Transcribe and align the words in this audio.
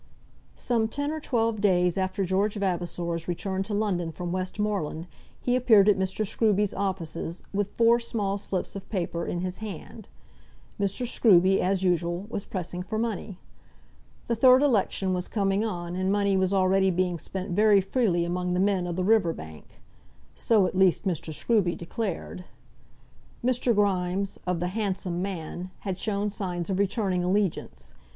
Some 0.55 0.87
ten 0.87 1.11
or 1.11 1.19
twelve 1.19 1.61
days 1.61 1.95
after 1.95 2.25
George 2.25 2.55
Vavasor's 2.55 3.27
return 3.27 3.61
to 3.61 3.75
London 3.75 4.09
from 4.09 4.31
Westmoreland 4.31 5.05
he 5.39 5.55
appeared 5.55 5.87
at 5.87 5.95
Mr. 5.99 6.25
Scruby's 6.25 6.73
offices 6.73 7.43
with 7.53 7.75
four 7.77 7.99
small 7.99 8.39
slips 8.39 8.75
of 8.75 8.89
paper 8.89 9.27
in 9.27 9.41
his 9.41 9.57
hand. 9.57 10.07
Mr. 10.79 11.05
Scruby, 11.07 11.59
as 11.61 11.83
usual, 11.83 12.25
was 12.31 12.45
pressing 12.45 12.81
for 12.81 12.97
money. 12.97 13.37
The 14.25 14.35
third 14.35 14.63
election 14.63 15.13
was 15.13 15.27
coming 15.27 15.63
on, 15.63 15.95
and 15.95 16.11
money 16.11 16.35
was 16.35 16.51
already 16.51 16.89
being 16.89 17.19
spent 17.19 17.51
very 17.51 17.79
freely 17.79 18.25
among 18.25 18.55
the 18.55 18.59
men 18.59 18.87
of 18.87 18.95
the 18.95 19.03
River 19.03 19.33
Bank. 19.33 19.79
So, 20.33 20.65
at 20.65 20.73
least, 20.73 21.05
Mr. 21.05 21.31
Scruby 21.31 21.77
declared. 21.77 22.45
Mr. 23.45 23.71
Grimes, 23.75 24.39
of 24.47 24.59
the 24.59 24.69
"Handsome 24.69 25.21
Man," 25.21 25.69
had 25.81 25.99
shown 25.99 26.31
signs 26.31 26.71
of 26.71 26.79
returning 26.79 27.23
allegiance. 27.23 27.93